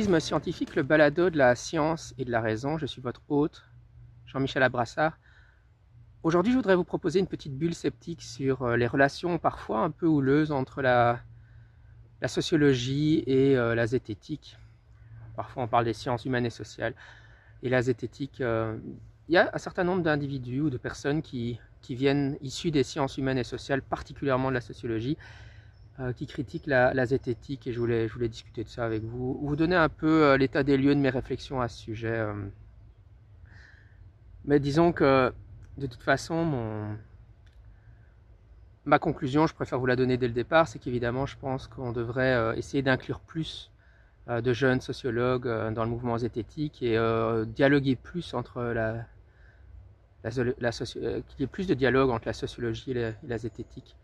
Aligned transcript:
Scientifique, 0.00 0.76
le 0.76 0.82
balado 0.82 1.28
de 1.28 1.36
la 1.36 1.54
science 1.54 2.14
et 2.16 2.24
de 2.24 2.30
la 2.30 2.40
raison. 2.40 2.78
Je 2.78 2.86
suis 2.86 3.02
votre 3.02 3.20
hôte, 3.28 3.66
Jean-Michel 4.24 4.62
Abrassard. 4.62 5.18
Aujourd'hui, 6.22 6.52
je 6.52 6.56
voudrais 6.56 6.74
vous 6.74 6.84
proposer 6.84 7.18
une 7.20 7.26
petite 7.26 7.54
bulle 7.54 7.74
sceptique 7.74 8.22
sur 8.22 8.62
euh, 8.62 8.76
les 8.78 8.86
relations 8.86 9.38
parfois 9.38 9.80
un 9.80 9.90
peu 9.90 10.06
houleuses 10.06 10.52
entre 10.52 10.80
la, 10.80 11.20
la 12.22 12.28
sociologie 12.28 13.22
et 13.26 13.58
euh, 13.58 13.74
la 13.74 13.86
zététique. 13.86 14.56
Parfois, 15.36 15.64
on 15.64 15.68
parle 15.68 15.84
des 15.84 15.92
sciences 15.92 16.24
humaines 16.24 16.46
et 16.46 16.50
sociales. 16.50 16.94
Et 17.62 17.68
la 17.68 17.82
zététique, 17.82 18.40
euh, 18.40 18.78
il 19.28 19.34
y 19.34 19.36
a 19.36 19.50
un 19.52 19.58
certain 19.58 19.84
nombre 19.84 20.02
d'individus 20.02 20.62
ou 20.62 20.70
de 20.70 20.78
personnes 20.78 21.20
qui, 21.20 21.60
qui 21.82 21.94
viennent 21.94 22.38
issus 22.40 22.70
des 22.70 22.84
sciences 22.84 23.18
humaines 23.18 23.38
et 23.38 23.44
sociales, 23.44 23.82
particulièrement 23.82 24.48
de 24.48 24.54
la 24.54 24.62
sociologie, 24.62 25.18
qui 26.16 26.26
critique 26.26 26.66
la, 26.66 27.06
zététique 27.06 27.66
et 27.66 27.72
je 27.72 27.78
voulais, 27.78 28.28
discuter 28.28 28.64
de 28.64 28.68
ça 28.68 28.84
avec 28.84 29.02
vous, 29.02 29.38
vous 29.42 29.56
donner 29.56 29.76
un 29.76 29.88
peu 29.88 30.24
euh, 30.24 30.36
l'état 30.36 30.62
des 30.62 30.76
lieux 30.76 30.94
de 30.94 31.00
mes 31.00 31.10
réflexions 31.10 31.60
à 31.60 31.68
ce 31.68 31.78
sujet. 31.78 32.18
Euh. 32.18 32.32
Mais 34.46 34.58
disons 34.60 34.92
que 34.92 35.32
de 35.76 35.86
toute 35.86 36.02
façon, 36.02 36.96
ma 38.84 38.98
conclusion, 38.98 39.46
je 39.46 39.54
préfère 39.54 39.78
vous 39.78 39.86
la 39.86 39.96
donner 39.96 40.16
dès 40.16 40.28
le 40.28 40.32
départ, 40.34 40.68
c'est 40.68 40.78
qu'évidemment, 40.78 41.26
je 41.26 41.36
pense 41.36 41.66
qu'on 41.66 41.92
devrait 41.92 42.58
essayer 42.58 42.82
d'inclure 42.82 43.20
plus 43.20 43.70
de 44.28 44.52
jeunes 44.52 44.80
sociologues 44.80 45.48
dans 45.72 45.84
le 45.84 45.90
mouvement 45.90 46.16
zététique 46.18 46.82
et 46.82 46.98
dialoguer 47.48 47.96
plus 47.96 48.34
entre 48.34 48.62
la, 48.62 49.06
qu'il 50.30 51.40
y 51.40 51.42
ait 51.42 51.46
plus 51.46 51.66
de 51.66 51.74
dialogue 51.74 52.10
entre 52.10 52.26
la 52.26 52.32
sociologie 52.32 52.92
et 52.92 53.12
la, 53.22 53.38
zététique. 53.38 53.94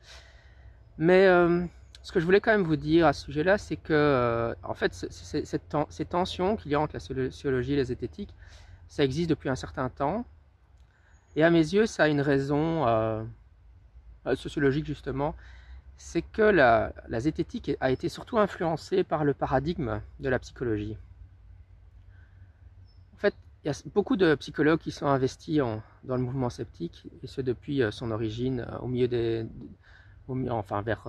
Mais 0.98 1.26
ce 2.06 2.12
que 2.12 2.20
je 2.20 2.24
voulais 2.24 2.40
quand 2.40 2.52
même 2.52 2.62
vous 2.62 2.76
dire 2.76 3.04
à 3.04 3.12
ce 3.12 3.24
sujet-là, 3.24 3.58
c'est 3.58 3.74
que, 3.74 3.92
euh, 3.92 4.54
en 4.62 4.74
fait, 4.74 4.94
ces 4.94 6.04
tensions 6.04 6.54
qu'il 6.54 6.70
y 6.70 6.76
a 6.76 6.80
entre 6.80 6.94
la 6.94 7.00
sociologie 7.00 7.72
et 7.72 7.76
la 7.76 7.82
zététique, 7.82 8.32
ça 8.86 9.02
existe 9.02 9.28
depuis 9.28 9.48
un 9.48 9.56
certain 9.56 9.88
temps. 9.88 10.24
Et 11.34 11.42
à 11.42 11.50
mes 11.50 11.58
yeux, 11.58 11.84
ça 11.86 12.04
a 12.04 12.08
une 12.08 12.20
raison 12.20 12.86
euh, 12.86 13.24
euh, 14.26 14.36
sociologique, 14.36 14.86
justement. 14.86 15.34
C'est 15.96 16.22
que 16.22 16.42
la, 16.42 16.92
zététique 17.18 17.72
a 17.80 17.90
été 17.90 18.08
surtout 18.08 18.38
influencée 18.38 19.02
par 19.02 19.24
le 19.24 19.34
paradigme 19.34 20.00
de 20.20 20.28
la 20.28 20.38
psychologie. 20.38 20.96
En 23.14 23.18
fait, 23.18 23.34
il 23.64 23.66
y 23.66 23.70
a 23.70 23.82
beaucoup 23.96 24.14
de 24.16 24.36
psychologues 24.36 24.78
qui 24.78 24.92
sont 24.92 25.08
investis 25.08 25.58
dans 25.58 26.14
le 26.14 26.22
mouvement 26.22 26.50
sceptique, 26.50 27.08
et 27.24 27.26
ce 27.26 27.40
depuis 27.40 27.82
son 27.90 28.12
origine, 28.12 28.64
au 28.80 28.86
milieu 28.86 29.08
des 29.08 29.44
enfin 30.50 30.82
vers 30.82 31.06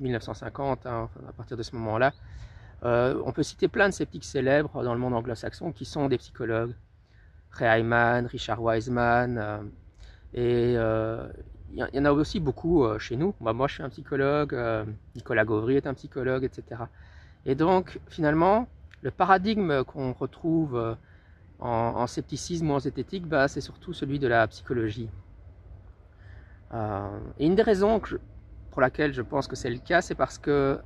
1950, 0.00 0.86
euh, 0.86 0.90
hein, 0.90 1.08
à 1.28 1.32
partir 1.32 1.56
de 1.56 1.62
ce 1.62 1.74
moment-là. 1.76 2.12
Euh, 2.84 3.20
on 3.24 3.32
peut 3.32 3.42
citer 3.42 3.68
plein 3.68 3.88
de 3.88 3.94
sceptiques 3.94 4.24
célèbres 4.24 4.82
dans 4.82 4.92
le 4.92 5.00
monde 5.00 5.14
anglo-saxon 5.14 5.72
qui 5.72 5.84
sont 5.84 6.08
des 6.08 6.18
psychologues. 6.18 6.74
Ray 7.52 7.80
Hyman, 7.80 8.26
Richard 8.26 8.62
Wiseman, 8.62 9.38
euh, 9.38 9.62
et 10.34 10.72
il 11.72 11.88
y, 11.94 11.98
en 12.00 12.04
a 12.04 12.12
aussi 12.12 12.40
beaucoup 12.40 12.86
chez 12.98 13.16
nous. 13.16 13.34
Bah, 13.40 13.52
moi, 13.52 13.66
je 13.68 13.74
suis 13.74 13.82
un 13.82 13.88
psychologue, 13.88 14.56
Nicolas 15.14 15.44
Gauvry 15.44 15.76
est 15.76 15.86
un 15.86 15.94
psychologue, 15.94 16.44
etc. 16.44 16.82
Et 17.46 17.54
donc, 17.54 17.98
finalement, 18.08 18.68
le 19.02 19.10
paradigme 19.10 19.84
qu'on 19.84 20.12
retrouve 20.12 20.96
en, 21.58 22.06
scepticisme 22.06 22.70
ou 22.70 22.74
en 22.74 22.78
zététique, 22.78 23.26
bah, 23.26 23.48
c'est 23.48 23.62
surtout 23.62 23.94
celui 23.94 24.18
de 24.18 24.28
la 24.28 24.46
psychologie. 24.48 25.08
et 26.74 27.46
une 27.46 27.54
des 27.54 27.62
raisons 27.62 28.00
que 28.00 28.20
pour 28.76 28.82
laquelle 28.82 29.14
je 29.14 29.22
pense 29.22 29.48
que 29.48 29.56
c'est 29.56 29.70
le 29.70 29.78
cas, 29.78 30.02
c'est 30.02 30.14
parce 30.14 30.36
que 30.36 30.78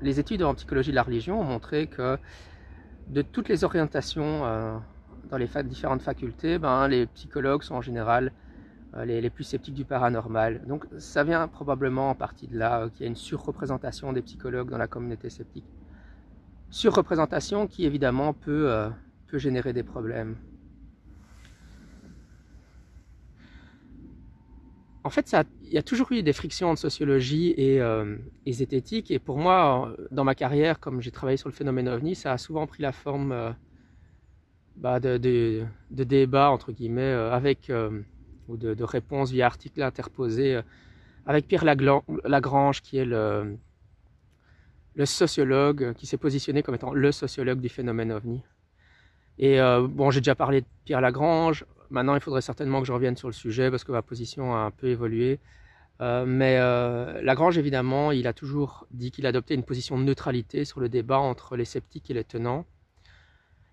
les 0.00 0.18
études 0.18 0.42
en 0.42 0.54
psychologie 0.54 0.92
de 0.92 0.94
la 0.94 1.02
religion 1.02 1.38
ont 1.38 1.44
montré 1.44 1.86
que 1.86 2.16
de 3.08 3.20
toutes 3.20 3.50
les 3.50 3.64
orientations 3.64 4.46
euh, 4.46 4.78
dans 5.28 5.36
les 5.36 5.46
différentes 5.64 6.00
facultés, 6.00 6.56
ben, 6.56 6.88
les 6.88 7.04
psychologues 7.04 7.62
sont 7.62 7.74
en 7.74 7.82
général 7.82 8.32
euh, 8.96 9.04
les, 9.04 9.28
plus 9.28 9.44
sceptiques 9.44 9.74
du 9.74 9.84
paranormal. 9.84 10.62
Donc 10.66 10.86
ça 10.96 11.22
vient 11.22 11.46
probablement 11.48 12.08
en 12.08 12.14
partie 12.14 12.46
de 12.46 12.58
là 12.58 12.80
euh, 12.80 12.88
qu'il 12.88 13.02
y 13.02 13.04
a 13.04 13.08
une 13.08 13.14
surreprésentation 13.14 14.10
des 14.14 14.22
psychologues 14.22 14.70
dans 14.70 14.78
la 14.78 14.88
communauté 14.88 15.28
sceptique. 15.28 15.66
Surreprésentation 16.70 17.66
qui 17.66 17.84
évidemment 17.84 18.32
peut, 18.32 18.88
peut 19.26 19.36
générer 19.36 19.74
des 19.74 19.82
problèmes. 19.82 20.36
En 25.08 25.10
fait, 25.10 25.34
il 25.62 25.72
y 25.72 25.78
a 25.78 25.82
toujours 25.82 26.12
eu 26.12 26.22
des 26.22 26.34
frictions 26.34 26.68
entre 26.68 26.82
sociologie 26.82 27.54
euh, 27.58 28.18
et, 28.44 28.52
zététique. 28.52 29.10
Et 29.10 29.18
pour 29.18 29.38
moi, 29.38 29.96
dans 30.10 30.22
ma 30.22 30.34
carrière, 30.34 30.80
comme 30.80 31.00
j'ai 31.00 31.10
travaillé 31.10 31.38
sur 31.38 31.48
le 31.48 31.54
phénomène 31.54 31.88
ovni, 31.88 32.14
ça 32.14 32.34
a 32.34 32.36
souvent 32.36 32.66
pris 32.66 32.82
la 32.82 32.92
forme 32.92 33.32
euh, 33.32 33.50
bah, 34.76 35.00
de, 35.00 35.64
débats, 35.88 36.50
entre 36.50 36.72
guillemets, 36.72 37.00
euh, 37.00 37.32
avec, 37.32 37.72
ou 38.48 38.58
de, 38.58 38.84
réponses 38.84 39.30
via 39.30 39.46
articles 39.46 39.82
interposés 39.82 40.60
avec 41.24 41.48
Pierre 41.48 41.64
Lagrange, 41.64 42.82
qui 42.82 42.98
est 42.98 43.06
le, 43.06 43.56
le 44.94 45.06
sociologue, 45.06 45.94
qui 45.94 46.04
s'est 46.04 46.18
positionné 46.18 46.62
comme 46.62 46.74
étant 46.74 46.92
le 46.92 47.12
sociologue 47.12 47.62
du 47.62 47.70
phénomène 47.70 48.12
ovni. 48.12 48.42
Et 49.38 49.58
bon, 49.58 50.10
j'ai 50.10 50.20
déjà 50.20 50.34
parlé 50.34 50.60
de 50.60 50.66
Pierre 50.84 51.00
Lagrange, 51.00 51.64
Maintenant, 51.90 52.14
il 52.14 52.20
faudrait 52.20 52.42
certainement 52.42 52.80
que 52.80 52.86
je 52.86 52.92
revienne 52.92 53.16
sur 53.16 53.28
le 53.28 53.34
sujet 53.34 53.70
parce 53.70 53.84
que 53.84 53.92
ma 53.92 54.02
position 54.02 54.54
a 54.54 54.58
un 54.58 54.70
peu 54.70 54.88
évolué. 54.88 55.40
Euh, 56.00 56.24
mais 56.26 56.58
euh, 56.58 57.20
Lagrange, 57.22 57.58
évidemment, 57.58 58.12
il 58.12 58.26
a 58.26 58.32
toujours 58.32 58.86
dit 58.90 59.10
qu'il 59.10 59.26
adoptait 59.26 59.54
une 59.54 59.64
position 59.64 59.98
de 59.98 60.04
neutralité 60.04 60.64
sur 60.64 60.80
le 60.80 60.88
débat 60.88 61.18
entre 61.18 61.56
les 61.56 61.64
sceptiques 61.64 62.10
et 62.10 62.14
les 62.14 62.24
tenants. 62.24 62.66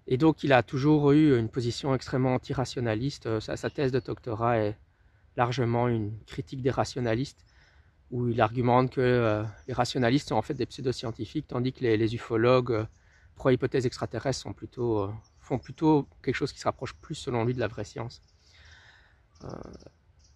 Et 0.08 0.18
donc, 0.18 0.44
il 0.44 0.53
a 0.53 0.64
toujours 0.64 1.12
eu 1.12 1.38
une 1.38 1.50
position 1.50 1.94
extrêmement 1.94 2.36
anti-rationaliste. 2.36 3.26
Euh, 3.28 3.40
sa, 3.40 3.70
thèse 3.70 3.92
de 3.92 4.00
doctorat 4.00 4.58
est 4.59 4.78
largement 5.36 5.88
une 5.88 6.18
critique 6.26 6.62
des 6.62 6.72
rationalistes, 6.72 7.46
où 8.12 8.30
il 8.30 8.40
argumente 8.40 8.92
que 8.92 9.44
les 9.68 9.74
rationalistes 9.74 10.30
sont 10.30 10.36
en 10.36 10.42
fait 10.42 10.53
des 10.53 10.66
pseudo-scientifiques, 10.66 11.47
tandis 11.47 11.74
que 11.74 11.82
les 11.84 12.16
ufologues 12.16 12.88
pro-hypothèses 13.36 13.86
extraterrestres 13.86 14.40
sont 14.40 14.53
plutôt 14.53 15.09
font 15.45 15.59
plutôt 15.59 16.07
quelque 16.23 16.35
chose 16.35 16.51
qui 16.51 16.59
se 16.59 16.66
rapproche 16.66 16.94
plus 16.95 17.16
selon 17.16 17.45
lui 17.45 17.53
de 17.53 17.59
la 17.59 17.67
vraie 17.67 17.85
science. 17.85 18.22
Euh, 19.44 19.47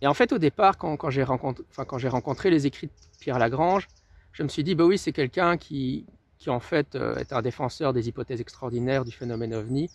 et 0.02 0.08
en 0.08 0.14
fait, 0.14 0.32
au 0.32 0.38
départ, 0.38 0.78
quand, 0.78 1.10
j'ai 1.10 1.24
rencontré, 1.24 2.50
les 2.50 2.68
écrits 2.68 2.88
de 2.88 2.94
Pierre 3.20 3.40
Lagrange, 3.40 3.88
je 4.32 4.44
me 4.44 4.48
suis 4.48 4.64
dit, 4.64 4.76
bah 4.76 4.86
oui, 4.86 4.98
c'est 4.98 5.12
quelqu'un 5.12 5.58
qui, 5.58 6.06
qui 6.38 6.50
en 6.50 6.60
fait 6.60 6.96
euh, 6.96 7.18
est 7.18 7.34
un 7.34 7.42
défenseur 7.42 7.92
des 7.92 8.08
hypothèses 8.08 8.40
extraordinaires 8.40 9.04
du 9.04 9.12
phénomène 9.12 9.54
ovni. 9.54 9.90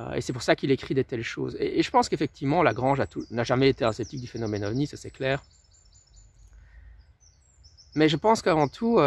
Euh, 0.00 0.14
et 0.14 0.20
c'est 0.20 0.32
pour 0.32 0.42
ça 0.42 0.56
qu'il 0.56 0.70
écrit 0.70 0.94
des 0.94 1.04
telles 1.04 1.22
choses. 1.22 1.56
Et, 1.60 1.82
je 1.82 1.90
pense 1.90 2.08
qu'effectivement, 2.08 2.62
Lagrange 2.62 3.00
n'a 3.30 3.44
jamais 3.44 3.68
été 3.68 3.84
un 3.84 3.92
sceptique 3.92 4.20
du 4.20 4.26
phénomène 4.26 4.64
ovni, 4.64 4.86
ça 4.86 4.96
c'est 4.96 5.10
clair. 5.10 5.44
Mais 7.94 8.08
je 8.08 8.16
pense 8.16 8.40
qu'avant 8.40 8.68
tout, 8.68 8.98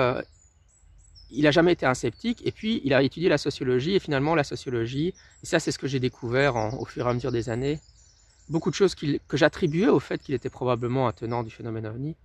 il 1.33 1.43
n'a 1.43 1.51
jamais 1.51 1.73
été 1.73 1.85
un 1.85 1.93
sceptique, 1.93 2.45
et 2.45 2.51
puis 2.51 2.81
il 2.83 2.93
a 2.93 3.01
étudié 3.01 3.29
la 3.29 3.37
sociologie, 3.37 3.95
et 3.95 3.99
finalement 3.99 4.35
la 4.35 4.43
sociologie, 4.43 5.13
et 5.41 5.45
ça 5.45 5.59
c'est 5.59 5.71
ce 5.71 5.79
que 5.79 5.87
j'ai 5.87 5.99
découvert 5.99 6.55
au 6.79 6.85
fur 6.85 7.05
et 7.05 7.09
à 7.09 7.13
mesure 7.13 7.31
des 7.31 7.49
années, 7.49 7.79
beaucoup 8.49 8.69
de 8.69 8.75
choses 8.75 8.95
que 8.95 9.37
j'attribuais 9.37 9.87
au 9.87 9.99
fait 9.99 10.21
qu'il 10.21 10.35
était 10.35 10.49
probablement 10.49 11.07
un 11.07 11.11
tenant 11.11 11.43
du 11.43 11.51
phénomène 11.51 11.87
ovni, 11.87 12.15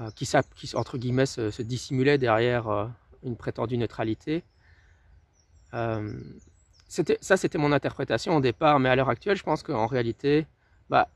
euh, 0.00 0.10
qui, 0.14 0.28
entre 0.74 0.98
guillemets 0.98 1.26
se, 1.26 1.62
dissimulait 1.62 2.18
derrière 2.18 2.68
euh, 2.68 2.86
une 3.24 3.36
prétendue 3.36 3.78
neutralité. 3.78 4.44
Euh, 5.74 6.12
ça 6.88 7.36
c'était 7.36 7.58
mon 7.58 7.72
interprétation 7.72 8.36
au 8.36 8.40
départ, 8.40 8.80
mais 8.80 8.88
à 8.88 8.96
l'heure 8.96 9.10
actuelle 9.10 9.36
je 9.36 9.42
pense 9.42 9.62
qu'en 9.62 9.86
réalité, 9.86 10.46
bah, 10.88 11.08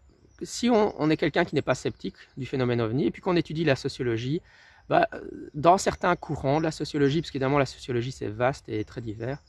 si 0.43 0.69
on 0.69 1.09
est 1.09 1.17
quelqu'un 1.17 1.45
qui 1.45 1.55
n'est 1.55 1.63
pas 1.63 1.75
sceptique 1.75 2.17
du 2.37 2.45
phénomène 2.45 2.81
ovni, 2.81 3.07
et 3.07 3.11
puis 3.11 3.23
qu'on 3.23 3.37
étudie 3.37 3.65
la 3.65 3.77
sociologie, 3.77 4.43
bah, 4.89 5.09
dans 5.55 5.79
certains 5.79 6.17
courants 6.17 6.59
de 6.59 6.65
la 6.65 6.71
sociologie, 6.71 7.21
parce 7.21 7.31
qu'évidemment 7.31 7.59
la 7.59 7.67
sociologie 7.67 8.13
c'est 8.13 8.29
vaste 8.29 8.69
et 8.69 8.85
très 8.85 9.01
divers, 9.01 9.43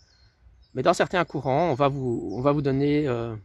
mais 0.74 0.84
dans 0.84 0.94
certains 0.94 1.24
courants, 1.26 1.70
on 1.72 1.74
va 1.76 1.88
vous, 1.88 2.30
on 2.34 2.42
va 2.42 2.52
vous 2.52 2.62
donner 2.62 3.08
euh, 3.08 3.36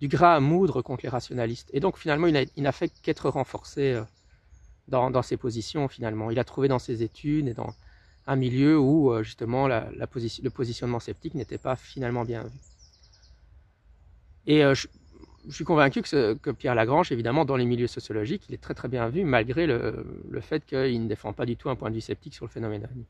du 0.00 0.08
gras 0.08 0.36
à 0.36 0.40
moudre 0.40 0.82
contre 0.82 1.04
les 1.04 1.08
rationalistes. 1.08 1.70
Et 1.72 1.80
donc 1.80 1.98
finalement, 1.98 2.26
il 2.26 2.62
n'a 2.62 2.72
fait 2.72 2.88
qu'être 3.02 3.28
renforcé 3.28 3.92
euh, 3.92 4.02
dans, 4.88 5.22
ses 5.22 5.36
positions 5.36 5.88
finalement. 5.88 6.30
Il 6.30 6.38
a 6.38 6.44
trouvé 6.44 6.68
dans 6.68 6.78
ses 6.78 7.02
études 7.02 7.48
et 7.48 7.54
dans 7.54 7.74
un 8.26 8.36
milieu 8.36 8.78
où 8.78 9.12
euh, 9.12 9.22
justement 9.22 9.68
le 9.68 10.48
positionnement 10.50 11.00
sceptique 11.00 11.34
n'était 11.34 11.58
pas 11.58 11.76
finalement 11.76 12.24
bien 12.24 12.42
vu. 12.44 12.58
Et 14.46 14.64
euh, 14.64 14.74
je, 15.48 15.54
suis 15.54 15.64
convaincu 15.64 16.02
que, 16.02 16.50
Pierre 16.52 16.74
Lagrange, 16.74 17.10
évidemment, 17.12 17.44
dans 17.44 17.56
les 17.56 17.64
milieux 17.64 17.86
sociologiques, 17.86 18.44
il 18.48 18.54
est 18.54 18.62
très 18.62 18.74
très 18.74 18.88
bien 18.88 19.08
vu, 19.08 19.24
malgré 19.24 19.66
le, 19.66 20.40
fait 20.40 20.64
qu'il 20.64 21.02
ne 21.02 21.08
défend 21.08 21.32
pas 21.32 21.46
du 21.46 21.56
tout 21.56 21.70
un 21.70 21.76
point 21.76 21.90
de 21.90 21.94
vue 21.94 22.00
sceptique 22.00 22.34
sur 22.34 22.44
le 22.44 22.50
phénomène 22.50 22.84
ovni. 22.84 23.06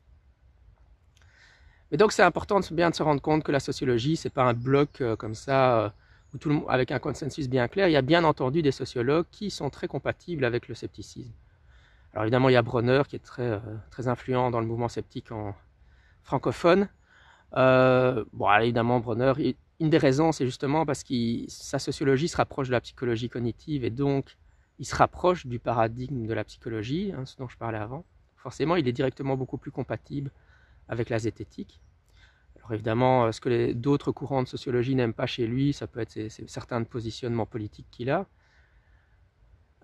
Mais 1.91 1.97
donc 1.97 2.11
c'est 2.11 2.21
important 2.21 2.59
de 2.59 2.65
bien 2.73 2.91
se 2.91 3.01
rendre 3.01 3.21
compte 3.21 3.43
que 3.43 3.51
la 3.51 3.59
sociologie, 3.59 4.15
c'est 4.15 4.29
pas 4.29 4.43
un 4.43 4.53
bloc 4.53 5.01
comme 5.17 5.33
ça 5.33 5.93
monde, 6.45 6.63
avec 6.67 6.91
un 6.91 6.99
consensus 6.99 7.49
bien 7.49 7.67
clair, 7.67 7.87
il 7.87 7.91
y 7.91 7.97
a 7.97 8.01
bien 8.01 8.23
entendu 8.23 8.61
des 8.61 8.71
sociologues 8.71 9.25
qui 9.31 9.49
sont 9.49 9.69
très 9.69 9.87
compatibles 9.87 10.45
avec 10.45 10.67
le 10.67 10.75
scepticisme. 10.75 11.31
Alors 12.13 12.23
évidemment, 12.23 12.49
il 12.49 12.53
y 12.53 12.57
a 12.57 12.61
Bronner 12.61 13.03
qui 13.07 13.15
est 13.15 13.23
très, 13.23 13.43
euh, 13.43 13.59
très 13.91 14.07
influent 14.07 14.51
dans 14.51 14.59
le 14.59 14.65
mouvement 14.65 14.89
sceptique 14.89 15.31
en 15.31 15.55
francophone. 16.23 16.87
Euh, 17.55 18.23
bon, 18.33 18.51
évidemment, 18.53 18.99
Bronner, 18.99 19.55
une 19.79 19.89
des 19.89 19.97
raisons, 19.97 20.31
c'est 20.31 20.45
justement 20.45 20.85
parce 20.85 21.03
que 21.03 21.45
sa 21.47 21.79
sociologie 21.79 22.27
se 22.27 22.37
rapproche 22.37 22.67
de 22.67 22.73
la 22.73 22.81
psychologie 22.81 23.29
cognitive 23.29 23.83
et 23.83 23.89
donc 23.89 24.37
il 24.77 24.85
se 24.85 24.95
rapproche 24.95 25.45
du 25.45 25.59
paradigme 25.59 26.25
de 26.25 26.33
la 26.33 26.43
psychologie, 26.43 27.13
hein, 27.15 27.25
ce 27.25 27.37
dont 27.37 27.47
je 27.47 27.57
parlais 27.57 27.77
avant. 27.77 28.05
Forcément, 28.37 28.75
il 28.75 28.87
est 28.87 28.93
directement 28.93 29.35
beaucoup 29.35 29.57
plus 29.57 29.71
compatible 29.71 30.31
avec 30.87 31.09
la 31.09 31.19
zététique 31.19 31.81
évidemment, 32.73 33.25
euh, 33.25 33.31
ce 33.31 33.41
que 33.41 33.73
d'autres 33.73 34.11
courants 34.11 34.43
de 34.43 34.47
sociologie 34.47 34.95
n'aiment 34.95 35.13
pas 35.13 35.25
chez 35.25 35.47
lui, 35.47 35.73
ça 35.73 35.87
peut 35.87 35.99
être 35.99 36.17
certains 36.47 36.83
positionnements 36.83 37.45
politiques 37.45 37.87
qu'il 37.91 38.09
a. 38.09 38.25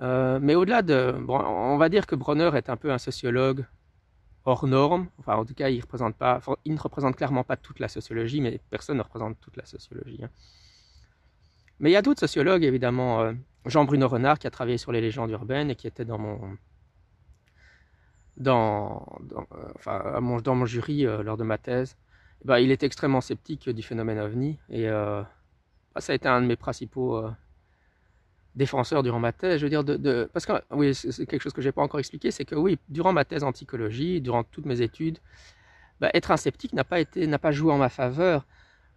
Euh, 0.01 0.39
mais 0.41 0.55
au-delà 0.55 0.81
de... 0.81 1.15
On 1.27 1.77
va 1.77 1.89
dire 1.89 2.05
que 2.05 2.15
Bronner 2.15 2.51
est 2.55 2.69
un 2.69 2.75
peu 2.75 2.91
un 2.91 2.97
sociologue 2.97 3.65
hors 4.45 4.67
norme. 4.67 5.07
Enfin, 5.19 5.35
en 5.35 5.45
tout 5.45 5.53
cas, 5.53 5.69
il, 5.69 5.77
ne 5.77 6.79
représente 6.79 7.15
clairement 7.15 7.43
pas 7.43 7.57
toute 7.57 7.79
la 7.79 7.87
sociologie, 7.87 8.41
mais 8.41 8.59
personne 8.69 8.97
ne 8.97 9.03
représente 9.03 9.39
toute 9.39 9.57
la 9.57 9.65
sociologie. 9.65 10.23
Hein. 10.23 10.29
Mais 11.79 11.89
il 11.89 11.93
y 11.93 11.97
a 11.97 12.01
d'autres 12.01 12.21
sociologues, 12.21 12.63
évidemment. 12.63 13.21
Euh, 13.21 13.33
Jean-Bruno 13.65 14.07
Renard, 14.07 14.39
qui 14.39 14.47
a 14.47 14.51
travaillé 14.51 14.77
sur 14.77 14.91
les 14.91 15.01
légendes 15.01 15.31
urbaines 15.31 15.71
et 15.71 15.75
qui 15.75 15.87
était 15.87 16.05
dans 16.05 16.19
mon, 16.19 16.55
mon 20.55 20.65
jury 20.65 21.01
lors 21.01 21.35
de 21.35 21.43
ma 21.43 21.57
thèse. 21.57 21.97
Bah, 22.45 22.61
il 22.61 22.69
est 22.69 22.83
extrêmement 22.83 23.21
sceptique 23.21 23.69
du 23.69 23.81
phénomène 23.81 24.19
ovni 24.19 24.59
et 24.69 24.87
euh, 24.87 25.23
ça 25.97 26.11
a 26.11 26.15
été 26.15 26.27
un 26.27 26.41
de 26.41 26.45
mes 26.45 26.55
principaux 26.55 27.17
euh, 27.17 27.31
défenseurs 28.55 29.03
durant 29.03 29.19
ma 29.19 29.31
thèse. 29.31 29.59
Je 29.59 29.65
veux 29.65 29.69
dire, 29.69 29.83
de, 29.83 30.29
parce 30.33 30.45
que 30.45 30.53
oui, 30.71 30.93
c'est 30.95 31.25
quelque 31.25 31.41
chose 31.41 31.53
que 31.53 31.61
je 31.61 31.67
n'ai 31.67 31.71
pas 31.71 31.81
encore 31.81 31.99
expliqué, 31.99 32.31
c'est 32.31 32.45
que 32.45 32.55
oui, 32.55 32.79
durant 32.89 33.13
ma 33.13 33.25
thèse 33.25 33.43
en 33.43 33.51
psychologie, 33.51 34.21
durant 34.21 34.43
toutes 34.43 34.65
mes 34.65 34.81
études, 34.81 35.19
bah, 35.99 36.09
être 36.13 36.31
un 36.31 36.37
sceptique 36.37 36.73
n'a 36.73 36.83
pas 36.83 36.97
pas 37.05 37.51
joué 37.51 37.71
en 37.71 37.77
ma 37.77 37.89
faveur. 37.89 38.45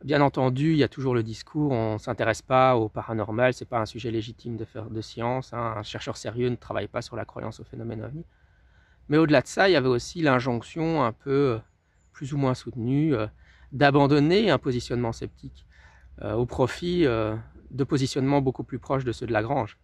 Bien 0.05 0.21
entendu, 0.21 0.73
il 0.73 0.79
y 0.79 0.85
a 0.85 0.89
toujours 0.89 1.15
le 1.15 1.25
discours, 1.25 1.73
on 1.73 1.95
ne 1.95 1.99
s'intéresse 1.99 2.41
pas 2.41 2.77
au 2.77 2.89
paranormal, 2.89 3.53
c'est 3.53 3.65
pas 3.65 3.81
un 3.81 3.87
sujet 3.87 4.13
légitime 4.13 4.57
de 4.57 4.65
faire 4.65 4.91
de 4.91 5.01
science. 5.01 5.53
Hein. 5.53 5.75
Un 5.77 5.83
chercheur 5.83 6.17
sérieux 6.17 6.49
ne 6.49 6.57
travaille 6.57 6.87
pas 6.87 7.03
sur 7.03 7.17
la 7.17 7.25
croyance 7.25 7.59
au 7.59 7.65
phénomène 7.65 8.05
ovni. 8.05 8.25
Mais 9.09 9.17
au-delà 9.17 9.41
de 9.41 9.49
ça, 9.49 9.69
il 9.69 9.73
y 9.73 9.77
avait 9.77 9.89
aussi 9.89 10.23
l'injonction 10.23 11.03
un 11.03 11.13
peu 11.13 11.59
plus 12.13 12.33
ou 12.33 12.37
moins 12.37 12.55
soutenu, 12.55 13.15
euh, 13.15 13.27
d'abandonner 13.73 14.51
un 14.51 14.59
positionnement 14.59 15.13
sceptique 15.13 15.67
euh, 16.23 16.35
au 16.35 16.47
profit 16.47 17.07
euh, 17.07 17.37
de 17.71 17.85
positionnements 17.85 18.41
beaucoup 18.41 18.65
plus 18.65 18.79
proches 18.79 19.05
de 19.05 19.13
ceux 19.13 19.27
de 19.27 19.33
Lagrange. 19.33 19.79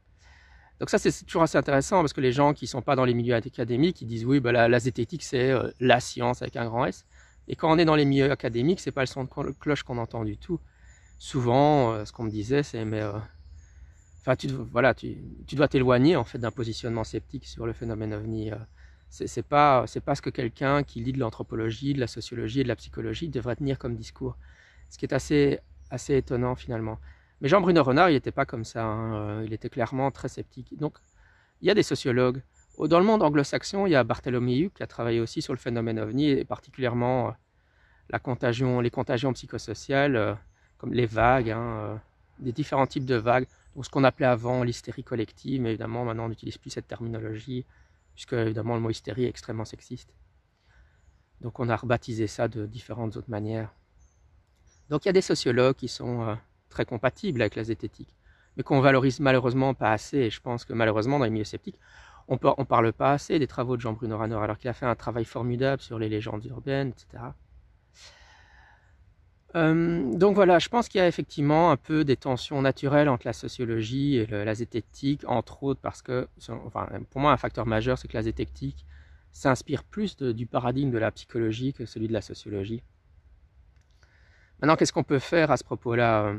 Donc 0.80 0.90
ça, 0.90 0.98
c'est 0.98 1.24
toujours 1.24 1.42
assez 1.42 1.56
intéressant 1.56 2.00
parce 2.00 2.12
que 2.12 2.20
les 2.20 2.32
gens 2.32 2.52
qui 2.52 2.64
ne 2.64 2.68
sont 2.68 2.82
pas 2.82 2.96
dans 2.96 3.04
les 3.04 3.14
milieux 3.14 3.34
académiques, 3.34 4.02
ils 4.02 4.06
disent 4.06 4.24
oui, 4.24 4.40
bah, 4.40 4.52
la, 4.52 4.78
zététique, 4.80 5.22
c'est 5.22 5.52
la 5.78 6.00
science 6.00 6.42
avec 6.42 6.56
un 6.56 6.64
grand 6.66 6.86
S. 6.86 7.04
Et 7.46 7.54
quand 7.54 7.72
on 7.72 7.78
est 7.78 7.84
dans 7.84 7.94
les 7.94 8.04
milieux 8.04 8.30
académiques, 8.30 8.80
c'est 8.80 8.90
pas 8.90 9.02
le 9.02 9.06
son 9.06 9.24
de 9.24 9.28
cloche 9.60 9.82
qu'on 9.84 9.98
entend 9.98 10.24
du 10.24 10.36
tout. 10.36 10.58
Souvent, 11.18 12.04
ce 12.04 12.12
qu'on 12.12 12.24
me 12.24 12.30
disait, 12.30 12.64
c'est 12.64 12.84
mais 12.84 13.02
enfin, 14.22 14.34
tu, 14.34 14.48
voilà, 14.48 14.94
tu, 14.94 15.18
tu 15.46 15.54
dois 15.54 15.68
t'éloigner 15.68 16.16
en 16.16 16.24
fait 16.24 16.38
d'un 16.38 16.50
positionnement 16.50 17.04
sceptique 17.04 17.46
sur 17.46 17.66
le 17.66 17.72
phénomène 17.72 18.12
ovni 18.12 18.50
c'est 19.14 19.46
pas 19.46 19.84
c'est 19.86 20.00
pas 20.00 20.14
ce 20.14 20.22
que 20.22 20.30
quelqu'un 20.30 20.82
qui 20.82 21.00
lit 21.00 21.12
de 21.12 21.20
l'anthropologie, 21.20 21.94
de 21.94 22.00
la 22.00 22.06
sociologie 22.06 22.62
de 22.62 22.68
la 22.68 22.76
psychologie 22.76 23.28
devrait 23.28 23.56
tenir 23.56 23.78
comme 23.78 23.94
discours. 23.94 24.36
Ce 24.90 24.98
qui 24.98 25.04
est 25.04 25.14
assez 25.14 25.60
assez 25.90 26.16
étonnant 26.16 26.56
finalement. 26.56 26.98
Mais 27.44 27.50
Jean-Bruno 27.50 27.84
Renard, 27.84 28.08
il 28.08 28.14
n'était 28.14 28.32
pas 28.32 28.46
comme 28.46 28.64
ça. 28.64 28.82
Hein. 28.86 29.14
Euh, 29.16 29.42
il 29.44 29.52
était 29.52 29.68
clairement 29.68 30.10
très 30.10 30.28
sceptique. 30.28 30.78
Donc, 30.78 30.96
il 31.60 31.68
y 31.68 31.70
a 31.70 31.74
des 31.74 31.82
sociologues. 31.82 32.40
Dans 32.78 32.98
le 32.98 33.04
monde 33.04 33.22
anglo-saxon, 33.22 33.84
il 33.84 33.90
y 33.90 33.96
a 33.96 34.02
Bartholomew 34.02 34.70
qui 34.74 34.82
a 34.82 34.86
travaillé 34.86 35.20
aussi 35.20 35.42
sur 35.42 35.52
le 35.52 35.58
phénomène 35.58 35.98
ovni 35.98 36.30
et 36.30 36.46
particulièrement 36.46 37.28
euh, 37.28 37.32
la 38.08 38.18
contagion, 38.18 38.80
les 38.80 38.88
contagions 38.88 39.34
psychosociales, 39.34 40.16
euh, 40.16 40.34
comme 40.78 40.94
les 40.94 41.04
vagues, 41.04 41.50
hein, 41.50 42.00
des 42.38 42.52
différents 42.52 42.86
types 42.86 43.04
de 43.04 43.16
vagues. 43.16 43.46
Donc, 43.76 43.84
ce 43.84 43.90
qu'on 43.90 44.04
appelait 44.04 44.24
avant 44.24 44.62
l'hystérie 44.62 45.04
collective, 45.04 45.60
mais 45.60 45.68
évidemment 45.68 46.06
maintenant 46.06 46.24
on 46.24 46.28
n'utilise 46.30 46.56
plus 46.56 46.70
cette 46.70 46.88
terminologie 46.88 47.66
puisque 48.14 48.32
évidemment 48.32 48.74
le 48.74 48.80
mot 48.80 48.88
hystérie 48.88 49.26
est 49.26 49.28
extrêmement 49.28 49.66
sexiste. 49.66 50.14
Donc 51.42 51.60
on 51.60 51.68
a 51.68 51.76
rebaptisé 51.76 52.26
ça 52.26 52.48
de 52.48 52.64
différentes 52.64 53.18
autres 53.18 53.30
manières. 53.30 53.70
Donc 54.88 55.04
il 55.04 55.08
y 55.08 55.10
a 55.10 55.12
des 55.12 55.20
sociologues 55.20 55.76
qui 55.76 55.88
sont 55.88 56.38
très 56.74 56.84
compatibles 56.84 57.40
avec 57.40 57.56
la 57.56 57.64
zététique, 57.64 58.14
mais 58.56 58.62
qu'on 58.62 58.80
valorise 58.80 59.20
malheureusement 59.20 59.72
pas 59.72 59.92
assez. 59.92 60.18
Et 60.18 60.30
je 60.30 60.40
pense 60.40 60.64
que 60.66 60.74
malheureusement 60.74 61.18
dans 61.18 61.24
les 61.24 61.30
milieux 61.30 61.44
sceptiques, 61.44 61.78
on 62.28 62.34
ne 62.34 62.64
parle 62.64 62.92
pas 62.92 63.12
assez 63.12 63.38
des 63.38 63.46
travaux 63.46 63.76
de 63.76 63.82
Jean-Bruno 63.82 64.18
Ranor, 64.18 64.42
alors 64.42 64.58
qu'il 64.58 64.68
a 64.68 64.72
fait 64.72 64.86
un 64.86 64.94
travail 64.94 65.24
formidable 65.24 65.80
sur 65.80 65.98
les 65.98 66.08
légendes 66.08 66.44
urbaines, 66.46 66.88
etc. 66.88 67.24
Euh, 69.56 70.12
donc 70.14 70.34
voilà, 70.34 70.58
je 70.58 70.68
pense 70.68 70.88
qu'il 70.88 70.98
y 70.98 71.02
a 71.02 71.06
effectivement 71.06 71.70
un 71.70 71.76
peu 71.76 72.04
des 72.04 72.16
tensions 72.16 72.60
naturelles 72.60 73.08
entre 73.08 73.26
la 73.26 73.32
sociologie 73.32 74.16
et 74.16 74.26
la 74.26 74.54
zététique, 74.54 75.22
entre 75.28 75.62
autres 75.62 75.80
parce 75.80 76.02
que, 76.02 76.28
enfin, 76.66 76.88
pour 77.10 77.20
moi, 77.20 77.30
un 77.32 77.36
facteur 77.36 77.66
majeur, 77.66 77.96
c'est 77.98 78.08
que 78.08 78.16
la 78.16 78.22
zététique 78.22 78.84
s'inspire 79.32 79.84
plus 79.84 80.16
du 80.16 80.46
paradigme 80.46 80.90
de 80.90 80.98
la 80.98 81.10
psychologie 81.12 81.72
que 81.72 81.86
celui 81.86 82.08
de 82.08 82.12
la 82.12 82.20
sociologie. 82.20 82.82
Maintenant, 84.60 84.76
qu'est-ce 84.76 84.92
qu'on 84.92 85.04
peut 85.04 85.18
faire 85.18 85.50
à 85.50 85.56
ce 85.56 85.64
propos-là? 85.64 86.34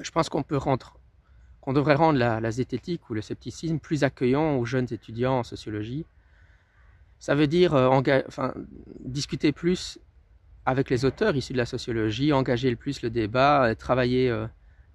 Je 0.00 0.10
pense 0.10 0.28
qu'on 0.28 0.42
peut 0.42 0.56
rendre, 0.56 0.98
qu'on 1.60 1.72
devrait 1.72 1.94
rendre 1.94 2.18
la, 2.18 2.50
zététique 2.50 3.08
ou 3.10 3.14
le 3.14 3.22
scepticisme 3.22 3.78
plus 3.78 4.04
accueillant 4.04 4.56
aux 4.56 4.64
jeunes 4.64 4.88
étudiants 4.90 5.38
en 5.38 5.42
sociologie. 5.44 6.04
Ça 7.18 7.34
veut 7.34 7.46
dire 7.46 7.74
euh, 7.74 8.00
discuter 9.00 9.52
plus 9.52 9.98
avec 10.66 10.90
les 10.90 11.04
auteurs 11.04 11.36
issus 11.36 11.52
de 11.52 11.58
la 11.58 11.66
sociologie, 11.66 12.32
engager 12.32 12.70
le 12.70 12.76
plus 12.76 13.02
le 13.02 13.10
débat, 13.10 13.64
euh, 13.64 13.74
travailler 13.74 14.28
euh, 14.28 14.46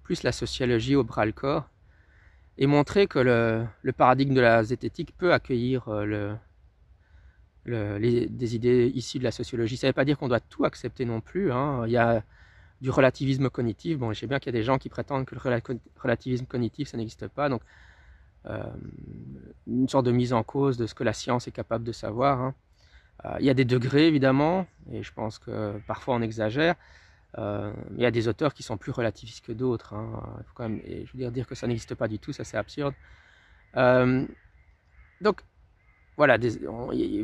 plus 0.04 0.22
la 0.22 0.32
sociologie 0.32 0.94
au 0.94 1.02
bras 1.02 1.26
le 1.26 1.32
corps 1.32 1.68
et 2.58 2.66
montrer 2.66 3.06
que 3.06 3.18
le, 3.18 3.92
paradigme 3.92 4.34
de 4.34 4.40
la 4.40 4.62
zététique 4.62 5.16
peut 5.16 5.32
accueillir 5.32 5.88
des 7.64 8.54
idées 8.54 8.92
issues 8.94 9.18
de 9.18 9.24
la 9.24 9.32
sociologie. 9.32 9.76
Ça 9.78 9.86
ne 9.86 9.90
veut 9.90 9.94
pas 9.94 10.04
dire 10.04 10.18
qu'on 10.18 10.28
doit 10.28 10.40
tout 10.40 10.64
accepter 10.66 11.06
non 11.06 11.20
plus. 11.20 11.50
Hein. 11.52 11.84
Il 11.86 11.92
y 11.92 11.96
a 11.96 12.22
du 12.80 12.90
relativisme 12.90 13.50
cognitif. 13.50 13.98
Bon, 13.98 14.12
je 14.12 14.20
sais 14.20 14.26
bien 14.26 14.38
qu'il 14.38 14.52
y 14.54 14.56
a 14.56 14.58
des 14.58 14.64
gens 14.64 14.78
qui 14.78 14.88
prétendent 14.88 15.26
que 15.26 15.34
le 15.34 15.40
relativisme 16.00 16.46
cognitif, 16.46 16.88
ça 16.88 16.96
n'existe 16.96 17.28
pas. 17.28 17.48
Donc, 17.48 17.62
une 19.66 19.88
sorte 19.88 20.06
de 20.06 20.12
mise 20.12 20.32
en 20.32 20.42
cause 20.42 20.78
de 20.78 20.86
ce 20.86 20.94
que 20.94 21.04
la 21.04 21.12
science 21.12 21.46
est 21.46 21.52
capable 21.52 21.84
de 21.84 21.92
savoir. 21.92 22.40
Hein. 22.40 22.54
Euh, 23.24 23.36
il 23.40 23.46
y 23.46 23.50
a 23.50 23.54
des 23.54 23.64
degrés 23.64 24.06
évidemment, 24.06 24.66
et 24.90 25.02
je 25.02 25.12
pense 25.12 25.38
que 25.38 25.78
parfois 25.86 26.14
on 26.14 26.22
exagère. 26.22 26.74
Euh, 27.38 27.72
il 27.94 28.02
y 28.02 28.06
a 28.06 28.10
des 28.10 28.28
auteurs 28.28 28.54
qui 28.54 28.62
sont 28.62 28.76
plus 28.76 28.92
relativistes 28.92 29.44
que 29.44 29.52
d'autres. 29.52 29.94
Hein. 29.94 30.36
Il 30.38 30.44
faut 30.44 30.54
quand 30.54 30.68
même, 30.68 30.80
je 30.84 31.12
veux 31.12 31.18
dire, 31.18 31.30
dire 31.30 31.46
que 31.46 31.54
ça 31.54 31.66
n'existe 31.66 31.94
pas 31.94 32.08
du 32.08 32.18
tout, 32.18 32.32
ça 32.32 32.44
c'est 32.44 32.56
absurde. 32.56 32.94
Euh, 33.76 34.26
donc 35.20 35.42
voilà, 36.16 36.36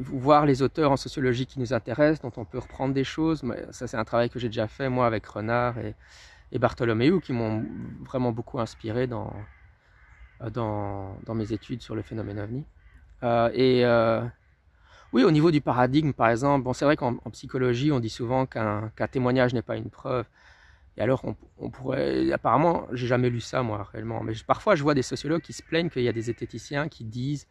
voir 0.00 0.46
les 0.46 0.62
auteurs 0.62 0.90
en 0.90 0.96
sociologie 0.96 1.46
qui 1.46 1.60
nous 1.60 1.72
intéressent, 1.74 2.22
dont 2.22 2.40
on 2.40 2.44
peut 2.44 2.58
reprendre 2.58 2.94
des 2.94 3.04
choses. 3.04 3.42
Ça 3.70 3.86
c'est 3.86 3.96
un 3.96 4.04
travail 4.04 4.30
que 4.30 4.38
j'ai 4.38 4.48
déjà 4.48 4.68
fait 4.68 4.88
moi 4.88 5.06
avec 5.06 5.26
Renard 5.26 5.78
et, 5.78 5.94
et 6.52 6.58
qui 7.22 7.32
m'ont 7.32 7.64
vraiment 8.04 8.32
beaucoup 8.32 8.58
inspiré 8.58 9.06
dans, 9.06 9.32
dans, 10.50 11.18
dans, 11.24 11.34
mes 11.34 11.52
études 11.52 11.82
sur 11.82 11.94
le 11.94 12.02
phénomène 12.02 12.38
ovni. 12.38 12.64
et 13.54 13.84
oui, 15.12 15.24
au 15.24 15.30
niveau 15.30 15.50
du 15.50 15.60
paradigme, 15.60 16.12
par 16.12 16.28
exemple, 16.28 16.64
bon, 16.64 16.72
c'est 16.72 16.84
vrai 16.84 16.96
qu'en 16.96 17.14
psychologie, 17.32 17.92
on 17.92 18.00
dit 18.00 18.10
souvent 18.10 18.44
qu'un 18.46 18.90
témoignage 19.10 19.54
n'est 19.54 19.62
pas 19.62 19.76
une 19.76 19.90
preuve. 19.90 20.26
Et 20.96 21.02
alors, 21.02 21.24
on, 21.58 21.70
pourrait. 21.70 22.32
Apparemment, 22.32 22.86
j'ai 22.92 23.06
jamais 23.06 23.30
lu 23.30 23.40
ça, 23.40 23.62
moi, 23.62 23.88
réellement. 23.92 24.22
Mais 24.22 24.32
parfois, 24.46 24.74
je 24.74 24.82
vois 24.82 24.94
des 24.94 25.02
sociologues 25.02 25.42
qui 25.42 25.52
se 25.52 25.62
plaignent 25.62 25.90
qu'il 25.90 26.02
y 26.02 26.08
a 26.08 26.12
des 26.12 26.22
zététiciens 26.22 26.88
qui 26.88 27.04
disent 27.04 27.46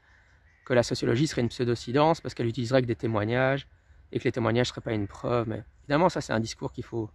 que 0.66 0.74
la 0.74 0.84
sociologie 0.84 1.28
serait 1.28 1.42
une 1.42 1.50
pseudo-science 1.50 2.22
parce 2.22 2.34
qu'elle 2.34 2.48
utiliserait 2.48 2.82
que 2.82 2.88
des 2.88 2.96
témoignages 2.96 3.68
et 4.12 4.20
que 4.20 4.26
les 4.26 4.32
témoignages 4.32 4.68
ne 4.68 4.72
seraient 4.72 4.82
pas 4.82 4.94
une 4.94 5.08
preuve. 5.08 5.48
Mais 5.48 5.64
évidemment, 5.84 6.10
ça, 6.10 6.22
c'est 6.22 6.34
un 6.34 6.40
discours 6.40 6.74
qu'il 6.74 6.84
faut, 6.84 7.10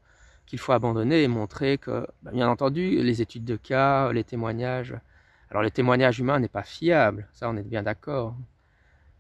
qu'il 0.47 0.59
faut 0.59 0.73
abandonner 0.73 1.23
et 1.23 1.29
montrer 1.29 1.77
que, 1.79 2.07
bah, 2.23 2.31
bien 2.33 2.49
entendu, 2.49 3.03
les 3.03 3.21
études 3.23 3.45
de 3.45 3.57
cas, 3.57 4.13
les 4.13 4.25
témoignages, 4.25 4.95
alors 5.51 5.63
les 5.63 5.71
témoignages 5.71 6.21
humains 6.21 6.39
n'est 6.39 6.49
pas 6.49 6.63
fiable, 6.63 7.29
ça 7.33 7.51
on 7.51 7.57
est 7.57 7.63
bien 7.63 7.83
d'accord. 7.83 8.37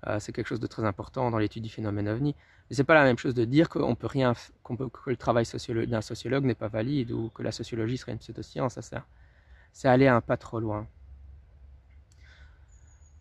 Euh, 0.07 0.19
c'est 0.21 0.33
quelque 0.33 0.47
chose 0.47 0.61
de 0.61 0.67
très 0.67 0.85
important 0.85 1.31
dans 1.31 1.39
l'étude 1.39 1.63
du 1.63 1.69
phénomène 1.69 2.09
ovni. 2.09 2.35
Mais 2.69 2.77
c'est 2.77 2.85
pas 2.85 2.95
la 2.95 3.05
même 3.05 3.19
chose 3.19 3.35
de 3.35 3.45
dire 3.45 3.69
qu'on 3.69 3.95
peut 3.97 4.07
rien, 4.07 4.33
qu'on 4.63 4.77
peut, 4.77 4.89
que 4.89 5.11
le 5.11 5.17
travail 5.17 5.45
d'un 5.89 6.01
sociologue 6.01 6.45
n'est 6.45 6.55
pas 6.55 6.69
valide 6.69 7.11
ou 7.11 7.31
que 7.31 7.43
la 7.43 7.53
sociologie 7.53 7.99
serait 7.99 8.13
une 8.13 8.19
pseudoscience. 8.19 8.81
Ça, 8.81 9.05
c'est 9.73 9.89
aller 9.89 10.07
un 10.07 10.21
pas 10.21 10.37
trop 10.37 10.61
loin. 10.61 10.87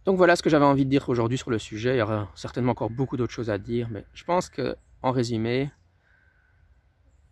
Donc 0.10 0.18
voilà 0.18 0.36
ce 0.36 0.42
que 0.42 0.50
j'avais 0.50 0.66
envie 0.66 0.86
de 0.86 0.90
dire 0.90 1.08
aujourd'hui 1.08 1.38
sur 1.38 1.52
le 1.52 1.60
sujet. 1.60 1.94
Il 1.94 2.00
y 2.00 2.02
aura 2.02 2.32
certainement 2.34 2.72
encore 2.72 2.90
beaucoup 2.90 3.16
d'autres 3.16 3.32
choses 3.32 3.52
à 3.52 3.60
dire, 3.60 3.90
mais 3.92 4.04
je 4.16 4.24
pense 4.24 4.50
que, 4.50 4.76
en 5.04 5.12
résumé, 5.12 5.70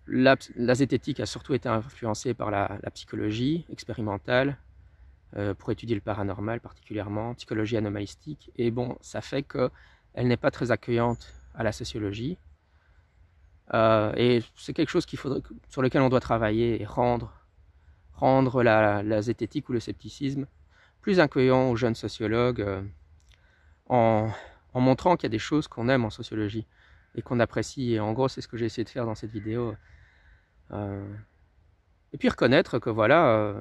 la, 0.05 0.35
zététique 0.75 1.19
a 1.19 1.25
surtout 1.25 1.55
été 1.55 1.67
influencée 1.67 2.35
par 2.35 2.51
la, 2.51 2.77
psychologie 2.93 3.65
expérimentale, 3.71 4.59
euh, 5.37 5.55
pour 5.55 5.71
étudier 5.71 5.95
le 5.95 6.01
paranormal 6.01 6.59
particulièrement, 6.59 7.33
psychologie 7.33 7.77
anomalistique, 7.77 8.51
et 8.59 8.69
bon, 8.69 8.95
ça 9.01 9.21
fait 9.21 9.41
qu'elle 9.41 10.27
n'est 10.27 10.37
pas 10.37 10.51
très 10.51 10.69
accueillante 10.69 11.33
à 11.55 11.63
la 11.63 11.71
sociologie, 11.71 12.37
euh, 13.73 14.13
et 14.17 14.43
c'est 14.55 14.73
quelque 14.73 14.91
chose 14.91 15.07
sur 15.67 15.81
lequel 15.81 16.03
on 16.03 16.09
doit 16.09 16.19
travailler 16.19 16.79
et 16.79 16.85
rendre, 16.85 17.33
rendre 18.13 18.61
la, 18.61 19.21
zététique 19.23 19.67
ou 19.67 19.73
le 19.73 19.79
scepticisme 19.79 20.45
plus 21.07 21.21
accueillant 21.21 21.69
aux 21.69 21.77
jeunes 21.77 21.95
sociologues 21.95 22.59
euh, 22.59 22.81
en, 23.87 24.29
montrant 24.73 25.15
qu'il 25.15 25.23
y 25.23 25.31
a 25.31 25.35
des 25.37 25.39
choses 25.39 25.69
qu'on 25.69 25.87
aime 25.87 26.03
en 26.03 26.09
sociologie 26.09 26.67
et 27.15 27.21
qu'on 27.21 27.39
apprécie. 27.39 27.93
Et 27.93 28.01
en 28.01 28.11
gros, 28.11 28.27
c'est 28.27 28.41
ce 28.41 28.49
que 28.49 28.57
j'ai 28.57 28.65
essayé 28.65 28.83
de 28.83 28.89
faire 28.89 29.05
dans 29.05 29.15
cette 29.15 29.31
vidéo. 29.31 29.73
Euh, 30.71 31.07
et 32.11 32.17
puis 32.17 32.27
reconnaître 32.27 32.77
que 32.79 32.89
voilà, 32.89 33.25
euh, 33.25 33.53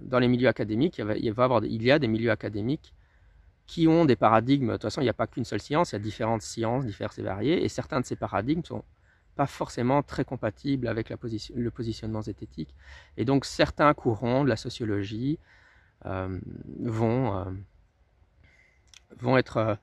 dans 0.00 0.18
les 0.18 0.26
milieux 0.26 0.48
académiques, 0.48 0.96
il, 0.96 1.22
y 1.22 1.28
avoir, 1.28 1.62
il 1.66 1.82
y 1.82 1.92
a 1.92 1.98
des 1.98 2.08
milieux 2.08 2.30
académiques 2.30 2.94
qui 3.66 3.86
ont 3.86 4.06
des 4.06 4.16
paradigmes. 4.16 4.68
De 4.68 4.72
toute 4.72 4.84
façon, 4.84 5.02
il 5.02 5.04
n'y 5.04 5.10
a 5.10 5.12
pas 5.22 5.26
qu'une 5.26 5.44
seule 5.44 5.60
science, 5.60 5.92
il 5.92 5.96
y 5.96 5.96
a 5.96 5.98
différentes 5.98 6.40
sciences, 6.40 6.86
diverses 6.86 7.18
et 7.18 7.22
variées, 7.22 7.62
et 7.62 7.68
certains 7.68 8.00
de 8.00 8.06
ces 8.06 8.16
paradigmes 8.16 8.64
sont 8.64 8.84
pas 9.36 9.46
forcément 9.46 10.02
très 10.02 10.24
compatibles 10.24 10.88
avec 10.88 11.10
le 11.10 11.70
positionnement 11.70 12.22
zététique. 12.22 12.74
Et 13.18 13.26
donc 13.26 13.44
certains 13.44 13.92
courants 13.92 14.44
de 14.44 14.48
la 14.48 14.56
sociologie 14.56 15.38
vont, 16.04 17.46
vont 19.18 19.36
être 19.36 19.78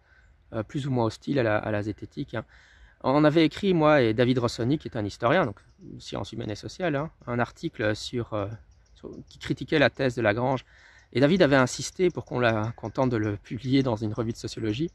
plus 0.67 0.87
ou 0.87 0.91
moins 0.91 1.05
hostiles 1.05 1.39
à 1.39 1.43
la, 1.43 1.57
à 1.57 1.71
la 1.71 1.83
zététique. 1.83 2.33
Hein. 2.33 2.45
On 3.03 3.23
avait 3.23 3.45
écrit, 3.45 3.73
moi 3.73 4.01
et 4.01 4.13
David 4.13 4.39
Rossoni, 4.39 4.79
qui 4.79 4.87
est 4.87 4.97
un 4.97 5.05
historien, 5.05 5.45
donc 5.45 5.59
sciences 5.99 6.33
humaines 6.33 6.49
et 6.49 6.55
sociales, 6.55 6.95
hein, 6.95 7.11
un 7.27 7.39
article 7.39 7.83
euh, 7.83 7.95
sur, 7.95 8.49
qui 9.27 9.39
critiquait 9.39 9.79
la 9.79 9.89
thèse 9.89 10.15
de 10.15 10.21
Lagrange. 10.21 10.65
Et 11.13 11.19
David 11.19 11.41
avait 11.41 11.55
insisté 11.55 12.09
pour 12.09 12.25
qu'on 12.25 12.41
tente 12.89 13.09
de 13.09 13.17
le 13.17 13.37
publier 13.37 13.83
dans 13.83 13.95
une 13.95 14.13
revue 14.13 14.33
de 14.33 14.37
sociologie. 14.37 14.89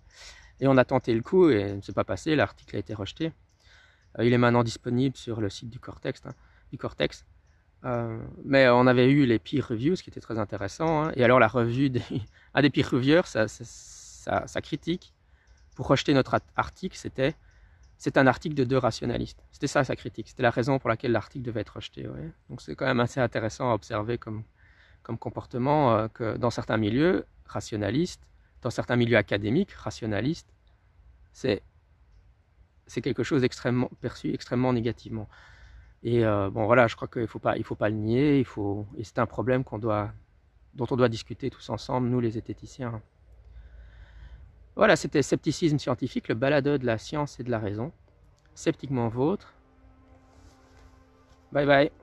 Et 0.61 0.67
on 0.67 0.77
a 0.77 0.85
tenté 0.85 1.15
le 1.15 1.23
coup 1.23 1.49
et 1.49 1.75
ne 1.75 1.81
s'est 1.81 1.93
pas 1.93 2.05
passé, 2.05 2.37
l'article 2.37 2.77
a 2.77 2.79
été 2.79 2.93
rejeté. 2.93 3.33
Euh, 4.19 4.25
il 4.25 4.33
est 4.33 4.39
maintenant 4.39 4.65
disponible 4.65 5.17
sur 5.17 5.41
le 5.41 5.49
site 5.49 5.71
du 5.71 5.79
Cortex. 5.79 6.23
Hein, 6.27 6.35
du 6.71 6.79
Cortex. 6.79 7.25
Euh, 7.85 8.19
mais 8.45 8.69
on 8.69 8.87
avait 8.87 9.11
eu 9.11 9.27
les 9.27 9.39
peer 9.39 9.67
reviews, 9.67 9.97
ce 9.97 10.03
qui 10.03 10.11
était 10.11 10.21
très 10.21 10.39
intéressant. 10.39 11.05
Hein. 11.05 11.13
et 11.17 11.25
alors 11.25 11.41
la 11.41 11.49
revue 11.49 11.91
des, 11.91 12.03
un 12.55 12.63
des 12.63 12.71
peer 12.71 12.89
reviewers, 12.89 13.27
sa 13.27 14.61
critique 14.61 15.13
pour 15.75 15.89
rejeter 15.89 16.15
notre 16.15 16.41
article, 16.57 16.97
c'était 16.97 17.35
c'est 17.99 18.17
un 18.17 18.27
article 18.27 18.57
de 18.57 18.65
deux 18.65 18.79
rationalistes. 18.79 19.45
C'était 19.53 19.69
ça 19.69 19.85
sa 19.85 19.95
critique, 19.95 20.29
c'était 20.29 20.43
la 20.43 20.51
raison 20.51 20.79
pour 20.79 20.89
laquelle 20.89 21.13
l'article 21.13 21.45
devait 21.45 21.61
être 21.61 21.77
rejeté. 21.77 22.09
Donc 22.51 22.61
c'est 22.61 22.75
quand 22.75 22.87
même 22.87 23.01
assez 23.01 23.21
intéressant 23.21 23.71
à 23.71 23.75
observer 23.75 24.19
comme, 24.19 24.43
comme 25.03 25.19
comportement 25.19 25.95
euh, 25.95 26.09
que 26.09 26.37
dans 26.37 26.51
certains 26.51 26.79
milieux 26.79 27.27
rationalistes, 27.47 28.23
dans 28.61 28.71
certains 28.71 28.97
milieux 28.97 29.17
académiques 29.17 29.73
rationalistes, 29.73 30.49
c'est 31.33 31.63
c'est 32.87 33.01
quelque 33.01 33.23
chose 33.23 33.43
d'extrêmement 33.43 33.91
perçu 34.01 34.35
extrêmement 34.35 34.73
négativement. 34.73 35.29
Et 36.05 36.25
euh, 36.25 36.51
bon 36.51 36.67
voilà, 36.67 36.89
je 36.89 36.97
crois 36.97 37.09
qu'il 37.09 37.27
faut 37.29 37.39
pas 37.39 37.57
il 37.57 37.65
faut 37.65 37.77
pas 37.77 37.89
le 37.89 37.95
nier, 37.95 38.39
il 38.39 38.45
faut 38.45 38.87
et 38.97 39.05
c'est 39.05 39.19
un 39.19 39.27
problème 39.27 39.63
dont 39.65 40.87
on 40.91 40.97
doit 40.97 41.09
discuter 41.09 41.51
tous 41.51 41.71
ensemble, 41.71 42.09
nous 42.09 42.21
les 42.21 42.33
zététiciens. 42.33 43.01
Voilà, 44.75 44.97
c'était 44.97 45.23
Scepticisme 45.23 45.79
scientifique, 45.79 46.29
le 46.29 46.35
baladeur 46.35 46.79
de 46.79 46.87
la 46.87 46.99
science 46.99 47.39
et 47.39 47.45
de 47.45 47.51
la 47.51 47.59
raison. 47.59 47.93
Sceptiquement 48.55 49.09
vôtre. 49.09 49.53
Bye 51.53 51.67
bye. 51.67 52.02